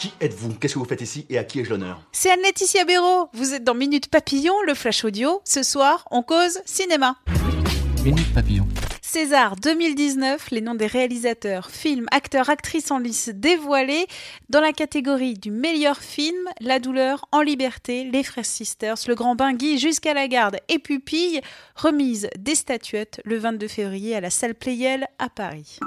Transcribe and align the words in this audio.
Qui 0.00 0.14
êtes-vous? 0.18 0.54
Qu'est-ce 0.54 0.72
que 0.72 0.78
vous 0.78 0.86
faites 0.86 1.02
ici? 1.02 1.26
Et 1.28 1.36
à 1.36 1.44
qui 1.44 1.60
ai-je 1.60 1.68
l'honneur? 1.68 2.00
C'est 2.10 2.30
Anne-Laetitia 2.30 2.86
Béraud. 2.86 3.28
Vous 3.34 3.52
êtes 3.52 3.64
dans 3.64 3.74
Minute 3.74 4.08
Papillon, 4.08 4.54
le 4.66 4.72
flash 4.72 5.04
audio. 5.04 5.42
Ce 5.44 5.62
soir, 5.62 6.08
on 6.10 6.22
cause 6.22 6.58
cinéma. 6.64 7.16
Minute 8.02 8.32
Papillon. 8.32 8.66
César 9.02 9.56
2019, 9.56 10.52
les 10.52 10.62
noms 10.62 10.74
des 10.74 10.86
réalisateurs, 10.86 11.68
films, 11.70 12.06
acteurs, 12.12 12.48
actrices 12.48 12.90
en 12.90 12.98
lice 12.98 13.28
dévoilés. 13.34 14.06
Dans 14.48 14.62
la 14.62 14.72
catégorie 14.72 15.34
du 15.34 15.50
meilleur 15.50 15.98
film, 15.98 16.48
La 16.62 16.78
douleur 16.78 17.26
en 17.30 17.42
liberté, 17.42 18.08
Les 18.10 18.22
Frères 18.22 18.46
Sisters, 18.46 18.96
Le 19.06 19.14
Grand 19.14 19.34
Bain 19.34 19.52
Guy, 19.52 19.78
Jusqu'à 19.78 20.14
la 20.14 20.28
garde 20.28 20.56
et 20.70 20.78
Pupille, 20.78 21.42
remise 21.76 22.30
des 22.38 22.54
statuettes 22.54 23.20
le 23.26 23.36
22 23.36 23.68
février 23.68 24.16
à 24.16 24.22
la 24.22 24.30
salle 24.30 24.54
Playel 24.54 25.08
à 25.18 25.28
Paris. 25.28 25.78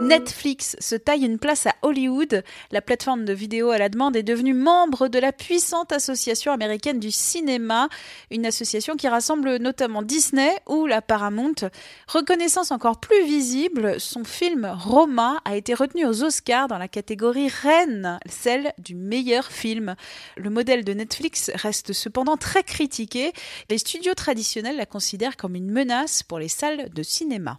Netflix 0.00 0.76
se 0.78 0.94
taille 0.94 1.24
une 1.24 1.38
place 1.38 1.66
à 1.66 1.74
Hollywood. 1.82 2.44
La 2.70 2.82
plateforme 2.82 3.24
de 3.24 3.32
vidéo 3.32 3.70
à 3.70 3.78
la 3.78 3.88
demande 3.88 4.16
est 4.16 4.22
devenue 4.22 4.54
membre 4.54 5.08
de 5.08 5.18
la 5.18 5.32
puissante 5.32 5.92
association 5.92 6.52
américaine 6.52 7.00
du 7.00 7.10
cinéma, 7.10 7.88
une 8.30 8.46
association 8.46 8.96
qui 8.96 9.08
rassemble 9.08 9.56
notamment 9.56 10.02
Disney 10.02 10.50
ou 10.68 10.86
la 10.86 11.02
Paramount. 11.02 11.54
Reconnaissance 12.08 12.70
encore 12.70 13.00
plus 13.00 13.24
visible, 13.24 13.98
son 13.98 14.24
film 14.24 14.70
Roma 14.78 15.40
a 15.44 15.56
été 15.56 15.74
retenu 15.74 16.06
aux 16.06 16.22
Oscars 16.22 16.68
dans 16.68 16.78
la 16.78 16.88
catégorie 16.88 17.48
reine, 17.48 18.18
celle 18.28 18.72
du 18.78 18.94
meilleur 18.94 19.46
film. 19.46 19.96
Le 20.36 20.50
modèle 20.50 20.84
de 20.84 20.92
Netflix 20.92 21.50
reste 21.54 21.92
cependant 21.92 22.36
très 22.36 22.62
critiqué. 22.62 23.32
Les 23.70 23.78
studios 23.78 24.14
traditionnels 24.14 24.76
la 24.76 24.86
considèrent 24.86 25.36
comme 25.36 25.54
une 25.56 25.70
menace 25.70 26.22
pour 26.22 26.38
les 26.38 26.48
salles 26.48 26.90
de 26.94 27.02
cinéma. 27.02 27.58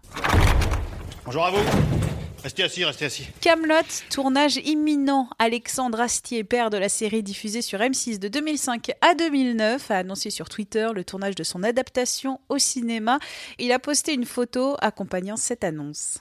Bonjour 1.25 1.45
à 1.45 1.51
vous. 1.51 2.06
Restez 2.43 2.63
assis, 2.63 2.85
restez 2.85 3.05
assis. 3.05 3.27
Camelot, 3.41 3.75
tournage 4.09 4.57
imminent. 4.57 5.30
Alexandre 5.39 5.99
Astier, 5.99 6.44
père 6.44 6.69
de 6.69 6.77
la 6.77 6.89
série 6.89 7.23
diffusée 7.23 7.61
sur 7.61 7.79
M6 7.79 8.19
de 8.19 8.27
2005 8.27 8.91
à 9.02 9.16
2009, 9.16 9.91
a 9.91 9.97
annoncé 9.97 10.29
sur 10.29 10.47
Twitter 10.47 10.88
le 10.94 11.03
tournage 11.03 11.35
de 11.35 11.44
son 11.44 11.63
adaptation 11.63 12.39
au 12.49 12.57
cinéma. 12.57 13.19
Il 13.59 13.71
a 13.71 13.79
posté 13.79 14.13
une 14.13 14.25
photo 14.25 14.75
accompagnant 14.81 15.35
cette 15.35 15.63
annonce. 15.63 16.19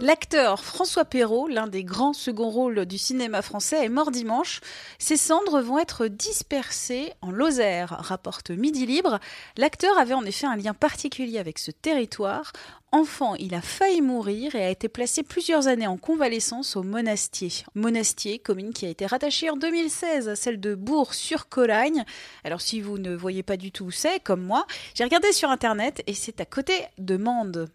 L'acteur 0.00 0.62
François 0.62 1.06
Perrault, 1.06 1.48
l'un 1.48 1.68
des 1.68 1.82
grands 1.82 2.12
seconds 2.12 2.50
rôles 2.50 2.84
du 2.84 2.98
cinéma 2.98 3.40
français, 3.40 3.84
est 3.84 3.88
mort 3.88 4.10
dimanche. 4.10 4.60
Ses 4.98 5.16
cendres 5.16 5.60
vont 5.60 5.78
être 5.78 6.06
dispersées 6.06 7.12
en 7.22 7.30
Lozère, 7.30 7.96
rapporte 8.00 8.50
Midi 8.50 8.84
Libre. 8.84 9.18
L'acteur 9.56 9.96
avait 9.98 10.14
en 10.14 10.24
effet 10.24 10.46
un 10.46 10.56
lien 10.56 10.74
particulier 10.74 11.38
avec 11.38 11.58
ce 11.58 11.70
territoire. 11.70 12.52
Enfant, 12.92 13.36
il 13.36 13.54
a 13.54 13.62
failli 13.62 14.02
mourir 14.02 14.54
et 14.54 14.64
a 14.64 14.70
été 14.70 14.88
placé 14.88 15.22
plusieurs 15.22 15.66
années 15.66 15.86
en 15.86 15.96
convalescence 15.96 16.76
au 16.76 16.82
Monastier. 16.82 17.50
Monastier, 17.74 18.38
commune 18.38 18.74
qui 18.74 18.84
a 18.84 18.90
été 18.90 19.06
rattachée 19.06 19.48
en 19.48 19.56
2016 19.56 20.28
à 20.28 20.36
celle 20.36 20.60
de 20.60 20.74
Bourg-sur-Colagne. 20.74 22.04
Alors 22.44 22.60
si 22.60 22.82
vous 22.82 22.98
ne 22.98 23.16
voyez 23.16 23.42
pas 23.42 23.56
du 23.56 23.72
tout 23.72 23.86
où 23.86 23.90
c'est, 23.90 24.22
comme 24.22 24.42
moi, 24.42 24.66
j'ai 24.94 25.04
regardé 25.04 25.32
sur 25.32 25.50
internet 25.50 26.02
et 26.06 26.14
c'est 26.14 26.40
à 26.40 26.44
côté 26.44 26.74
de 26.98 27.16
Mende. 27.16 27.70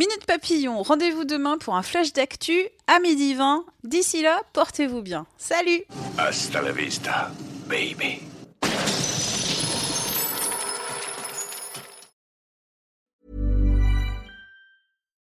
Minute 0.00 0.24
Papillon, 0.24 0.82
rendez-vous 0.82 1.26
demain 1.26 1.58
pour 1.58 1.76
un 1.76 1.82
flash 1.82 2.14
d'actu 2.14 2.70
à 2.86 3.00
midi 3.00 3.34
20. 3.34 3.66
D'ici 3.84 4.22
là, 4.22 4.40
portez-vous 4.54 5.02
bien. 5.02 5.26
Salut 5.36 5.84
Hasta 6.16 6.62
la 6.62 6.72
vista, 6.72 7.30
baby. 7.68 8.22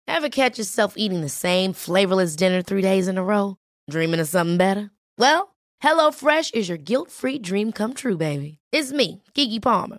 Ever 0.09 0.28
catch 0.28 0.59
yourself 0.59 0.94
eating 0.97 1.21
the 1.21 1.28
same 1.28 1.72
flavorless 1.72 2.34
dinner 2.34 2.60
three 2.60 2.83
days 2.83 3.06
in 3.06 3.19
a 3.19 3.22
row? 3.22 3.59
Dreaming 3.88 4.19
of 4.19 4.27
something 4.27 4.56
better? 4.56 4.91
Well, 5.16 5.54
HelloFresh 5.81 6.56
is 6.56 6.69
your 6.69 6.78
guilt-free 6.78 7.38
dream 7.38 7.71
come 7.71 7.94
true, 7.94 8.16
baby. 8.16 8.59
It's 8.72 8.91
me, 8.91 9.22
Kiki 9.33 9.60
Palmer. 9.60 9.98